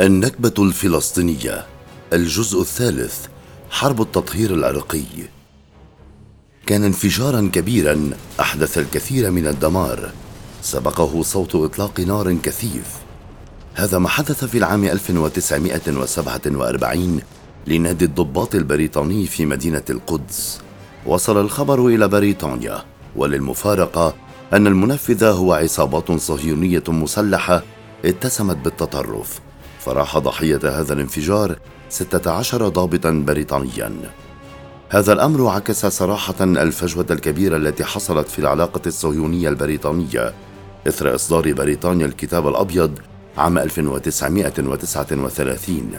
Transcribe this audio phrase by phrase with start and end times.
[0.00, 1.66] النكبة الفلسطينية
[2.12, 3.26] الجزء الثالث
[3.70, 5.04] حرب التطهير العرقي
[6.66, 8.10] كان انفجارا كبيرا
[8.40, 10.10] أحدث الكثير من الدمار.
[10.62, 12.96] سبقه صوت إطلاق نار كثيف.
[13.74, 17.20] هذا ما حدث في العام 1947
[17.66, 20.60] لنادي الضباط البريطاني في مدينة القدس.
[21.06, 22.84] وصل الخبر إلى بريطانيا
[23.16, 24.14] وللمفارقة
[24.52, 27.62] أن المنفذ هو عصابات صهيونية مسلحة
[28.04, 29.40] اتسمت بالتطرف.
[29.78, 31.56] فراح ضحية هذا الانفجار
[31.88, 33.92] 16 ضابطا بريطانيا.
[34.88, 40.34] هذا الأمر عكس صراحة الفجوة الكبيرة التي حصلت في العلاقة الصهيونية البريطانية.
[40.88, 42.98] إثر إصدار بريطانيا الكتاب الأبيض
[43.38, 45.90] عام 1939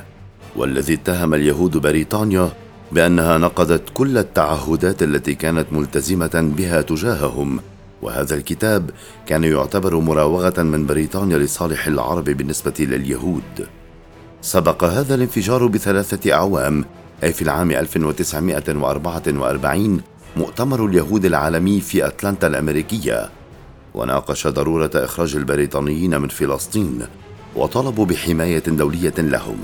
[0.56, 2.50] والذي اتهم اليهود بريطانيا
[2.92, 7.60] بأنها نقضت كل التعهدات التي كانت ملتزمة بها تجاههم.
[8.02, 8.90] وهذا الكتاب
[9.26, 13.68] كان يعتبر مراوغة من بريطانيا لصالح العرب بالنسبة لليهود.
[14.42, 16.86] سبق هذا الانفجار بثلاثة أعوام
[17.24, 20.02] أي في العام 1944
[20.38, 23.30] مؤتمر اليهود العالمي في أتلانتا الأمريكية.
[23.94, 27.02] وناقش ضرورة إخراج البريطانيين من فلسطين
[27.56, 29.58] وطلبوا بحماية دولية لهم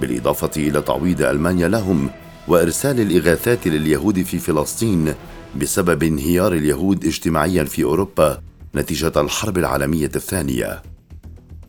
[0.00, 2.10] بالإضافة إلى تعويض ألمانيا لهم
[2.48, 5.14] وإرسال الإغاثات لليهود في فلسطين
[5.56, 8.40] بسبب انهيار اليهود اجتماعيا في أوروبا
[8.74, 10.82] نتيجة الحرب العالمية الثانية.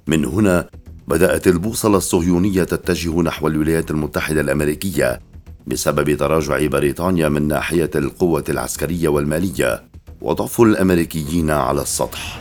[0.08, 0.70] من هنا
[1.10, 5.20] بدأت البوصلة الصهيونية تتجه نحو الولايات المتحدة الأمريكية
[5.68, 9.84] بسبب تراجع بريطانيا من ناحية القوة العسكرية والمالية
[10.22, 12.40] وضعف الأمريكيين على السطح.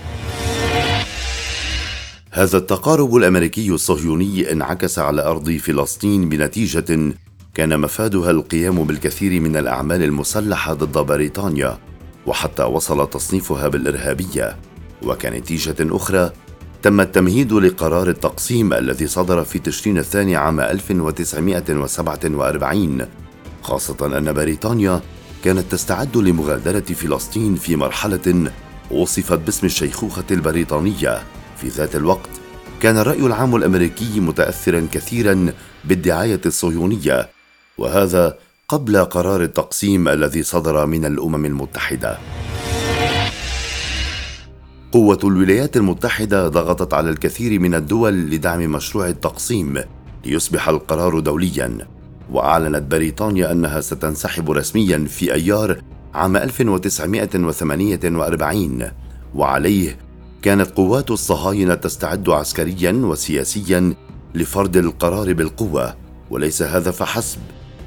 [2.31, 7.15] هذا التقارب الأمريكي الصهيوني انعكس على أرض فلسطين بنتيجة
[7.55, 11.79] كان مفادها القيام بالكثير من الأعمال المسلحة ضد بريطانيا
[12.27, 14.57] وحتى وصل تصنيفها بالإرهابية
[15.03, 16.33] وكنتيجه أخرى
[16.83, 23.07] تم التمهيد لقرار التقسيم الذي صدر في تشرين الثاني عام 1947
[23.63, 25.01] خاصة أن بريطانيا
[25.45, 28.51] كانت تستعد لمغادرة فلسطين في مرحلة
[28.91, 31.23] وصفت باسم الشيخوخة البريطانية.
[31.57, 32.31] في ذات الوقت
[32.81, 35.53] كان الرأي العام الأمريكي متأثرا كثيرا
[35.85, 37.29] بالدعاية الصهيونية
[37.79, 38.39] وهذا
[38.69, 42.19] قبل قرار التقسيم الذي صدر من الأمم المتحدة.
[44.93, 49.83] قوة الولايات المتحدة ضغطت على الكثير من الدول لدعم مشروع التقسيم
[50.25, 51.79] ليصبح القرار دوليا
[52.33, 55.79] وأعلنت بريطانيا أنها ستنسحب رسميا في أيار
[56.15, 58.83] عام 1948
[59.35, 59.97] وعليه
[60.43, 63.95] كانت قوات الصهاينة تستعد عسكريا وسياسيا
[64.35, 65.95] لفرض القرار بالقوة
[66.31, 67.39] وليس هذا فحسب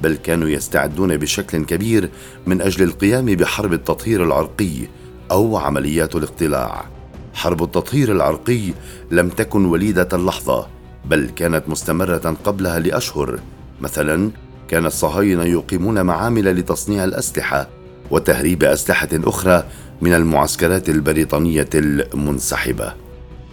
[0.02, 2.10] بل كانوا يستعدون بشكل كبير
[2.46, 4.88] من أجل القيام بحرب التطهير العرقي
[5.30, 6.91] أو عمليات الاقتلاع.
[7.34, 8.72] حرب التطهير العرقي
[9.10, 10.66] لم تكن وليدة اللحظة
[11.04, 13.38] بل كانت مستمرة قبلها لأشهر.
[13.80, 14.30] مثلا
[14.68, 17.68] كان الصهاينة يقيمون معامل لتصنيع الأسلحة
[18.10, 19.64] وتهريب أسلحة أخرى
[20.00, 22.94] من المعسكرات البريطانية المنسحبة.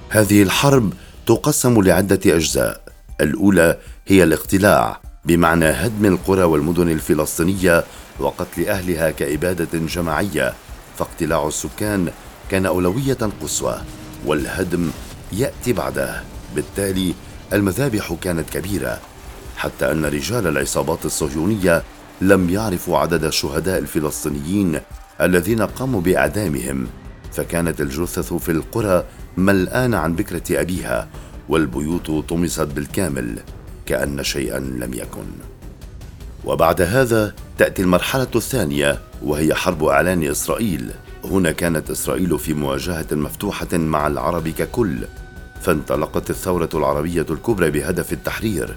[0.09, 0.93] هذه الحرب
[1.25, 2.81] تقسم لعدة أجزاء.
[3.21, 7.83] الأولى هي الاقتلاع بمعنى هدم القرى والمدن الفلسطينية
[8.19, 10.53] وقتل أهلها كإبادة جماعية
[10.97, 12.09] فاقتلاع السكان
[12.49, 13.81] كان أولوية قصوى
[14.25, 14.91] والهدم
[15.31, 16.23] يأتي بعده.
[16.55, 17.13] بالتالي
[17.53, 18.99] المذابح كانت كبيرة
[19.57, 21.83] حتى أن رجال العصابات الصهيونية
[22.21, 24.79] لم يعرفوا عدد الشهداء الفلسطينيين
[25.21, 26.87] الذين قاموا بإعدامهم.
[27.31, 29.03] فكانت الجثث في القرى
[29.37, 31.07] ملآنة عن بكرة أبيها
[31.49, 33.39] والبيوت طمست بالكامل
[33.85, 35.25] كأن شيئا لم يكن.
[36.45, 40.91] وبعد هذا تأتي المرحلة الثانية وهي حرب إعلان إسرائيل.
[41.23, 44.97] هنا كانت إسرائيل في مواجهة مفتوحة مع العرب ككل
[45.61, 48.75] فانطلقت الثورة العربية الكبرى بهدف التحرير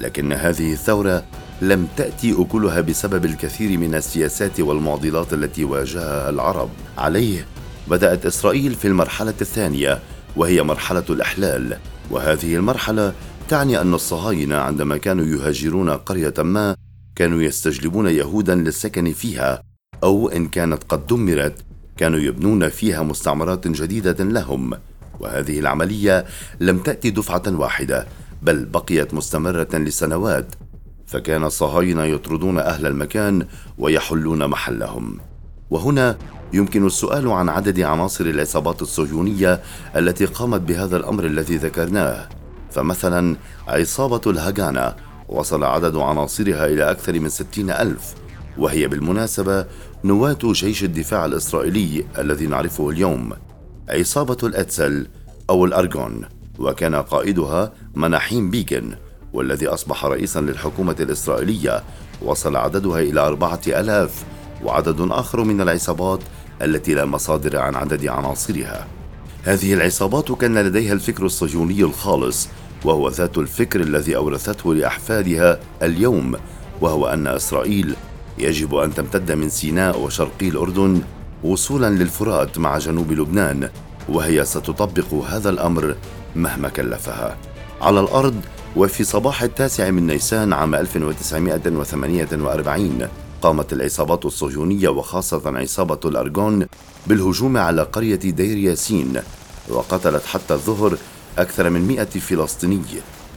[0.00, 1.24] لكن هذه الثورة
[1.62, 6.70] لم تأتي أكلها بسبب الكثير من السياسات والمعضلات التي واجهها العرب.
[6.98, 7.46] عليه
[7.88, 9.98] بدأت إسرائيل في المرحلة الثانية
[10.36, 11.78] وهي مرحلة الإحلال
[12.10, 13.12] وهذه المرحلة
[13.48, 16.76] تعني أن الصهاينة عندما كانوا يهاجرون قرية ما
[17.16, 19.62] كانوا يستجلبون يهودا للسكن فيها
[20.02, 21.54] أو إن كانت قد دمرت
[22.00, 24.72] كانوا يبنون فيها مستعمرات جديدة لهم
[25.20, 26.24] وهذه العملية
[26.60, 28.06] لم تأتي دفعة واحدة
[28.42, 30.46] بل بقيت مستمرة لسنوات
[31.06, 33.46] فكان الصهاينة يطردون أهل المكان
[33.78, 35.18] ويحلون محلهم.
[35.70, 36.16] وهنا
[36.52, 39.60] يمكن السؤال عن عدد عناصر العصابات الصهيونية
[39.96, 42.28] التي قامت بهذا الأمر الذي ذكرناه.
[42.70, 43.36] فمثلا
[43.68, 44.94] عصابة الهجانة
[45.28, 48.14] وصل عدد عناصرها إلى أكثر من ستين ألف
[48.58, 49.66] وهي بالمناسبة
[50.04, 53.32] نواة جيش الدفاع الإسرائيلي الذي نعرفه اليوم
[53.88, 55.06] عصابة الأتسل
[55.50, 56.24] أو الأرجون
[56.58, 58.94] وكان قائدها مناحيم بيجن
[59.32, 61.82] والذي أصبح رئيسا للحكومة الإسرائيلية
[62.22, 64.24] وصل عددها إلى أربعة ألاف
[64.64, 66.20] وعدد آخر من العصابات
[66.62, 68.86] التي لا مصادر عن عدد عناصرها.
[69.42, 72.48] هذه العصابات كان لديها الفكر الصهيوني الخالص
[72.84, 76.36] وهو ذات الفكر الذي أورثته لأحفادها اليوم
[76.80, 77.94] وهو أن إسرائيل
[78.42, 81.02] يجب أن تمتد من سيناء وشرقي الأردن
[81.44, 83.70] وصولا للفرات مع جنوب لبنان
[84.08, 85.96] وهي ستطبق هذا الأمر
[86.36, 87.36] مهما كلفها.
[87.80, 88.34] على الأرض
[88.76, 93.08] وفي صباح التاسع من نيسان عام 1948
[93.42, 96.66] قامت العصابات الصهيونية وخاصة عصابة الأرجون
[97.06, 99.20] بالهجوم على قرية دير ياسين
[99.68, 100.96] وقتلت حتى الظهر
[101.38, 102.82] أكثر من مئة فلسطيني.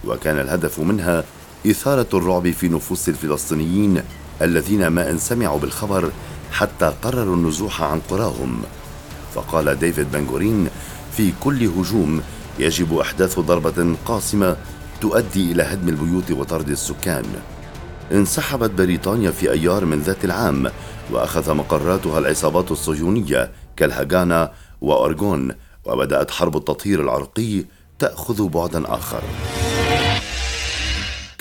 [0.08, 1.24] وكان الهدف منها
[1.68, 4.02] إثارة الرعب في نفوس الفلسطينيين
[4.44, 6.12] الذين ما إن سمعوا بالخبر
[6.52, 8.62] حتى قرروا النزوح عن قراهم.
[9.36, 10.70] فقال ديفيد بنغورين
[11.18, 12.22] في كل هجوم
[12.60, 14.58] يجب إحداث ضربة قاصمة
[15.02, 17.26] تؤدي إلى هدم البيوت وطرد السكان.
[18.12, 20.72] انسحبت بريطانيا في أيار من ذات العام
[21.12, 24.52] وأخذ مقراتها العصابات الصهيونية كالهاغانا
[24.82, 25.52] وأرغون
[25.86, 27.66] وبدأت حرب التطهير العرقي
[28.00, 29.24] تأخذ بعدا آخر.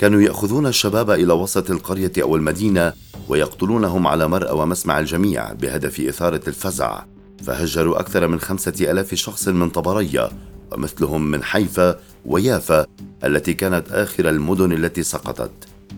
[0.03, 2.93] كانوا يأخذون الشباب إلى وسط القرية أو المدينة
[3.29, 7.03] ويقتلونهم على مرأى ومسمع الجميع بهدف إثارة الفزع.
[7.43, 10.29] فهجروا أكثر من خمسة ألاف شخص من طبرية
[10.71, 12.85] ومثلهم من حيفا ويافا
[13.23, 15.51] التي كانت آخر المدن التي سقطت.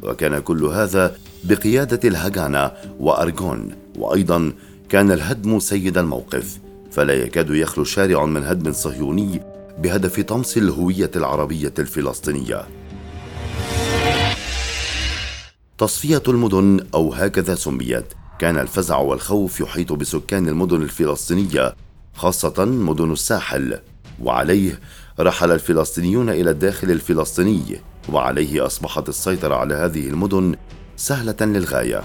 [0.04, 4.52] وكان كل هذا بقيادة الهجانا وأرغون وأيضا
[4.90, 6.60] كان الهدم سيد الموقف.
[6.92, 9.42] فلا يكاد يخلو شارع من هدم صهيوني
[9.80, 12.85] بهدف طمس الهوية العربية الفلسطينية.
[15.78, 18.06] تصفية المدن أو هكذا سميت.
[18.40, 21.76] كان الفزع والخوف يحيط بسكان المدن الفلسطينية
[22.14, 23.80] خاصة مدن الساحل.
[24.24, 24.80] وعليه
[25.20, 30.56] رحل الفلسطينيون إلى الداخل الفلسطيني وعليه أصبحت السيطرة على هذه المدن
[30.98, 32.04] سهلة للغاية.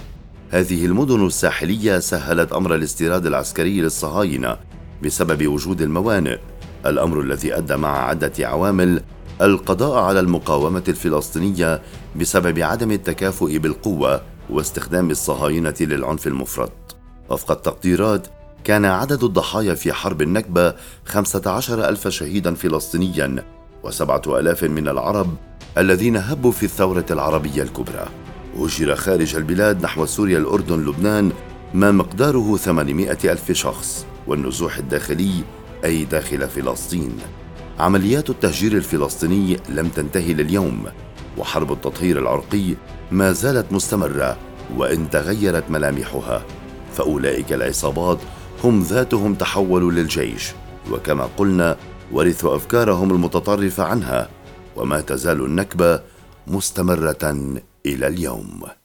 [0.51, 4.57] هذه المدن الساحلية سهلت أمر الاستيراد العسكري للصهاينة
[5.03, 6.39] بسبب وجود الموانئ.
[6.87, 9.03] الأمر الذي أدى مع عدة عوامل
[9.41, 11.83] القضاء على المقاومة الفلسطينية
[12.17, 16.73] بسبب عدم التكافؤ بالقوة واستخدام الصهاينة للعنف المفرط.
[17.31, 18.27] وفق التقديرات
[18.65, 23.45] كان عدد الضحايا في حرب النكبة 15 ألف شهيدا فلسطينيا
[23.83, 25.35] وسبعة ألاف من العرب
[25.79, 28.07] الذين هبوا في الثورة العربية الكبرى.
[28.59, 31.33] هجر خارج البلاد نحو سوريا الأردن لبنان
[31.75, 35.33] ما مقداره 800 ألف شخص والنزوح الداخلي
[35.85, 37.13] أي داخل فلسطين.
[37.81, 40.85] عمليات التهجير الفلسطيني لم تنتهي لليوم
[41.39, 42.75] وحرب التطهير العرقي
[43.11, 44.37] ما زالت مستمرة
[44.77, 46.43] وإن تغيرت ملامحها
[46.93, 48.19] فأولئك العصابات
[48.65, 50.53] هم ذاتهم تحولوا للجيش
[50.93, 51.77] وكما قلنا
[52.13, 54.29] ورثوا أفكارهم المتطرفة عنها
[54.77, 56.01] وما تزال النكبة
[56.47, 57.35] مستمرة
[57.87, 58.80] إلى اليوم.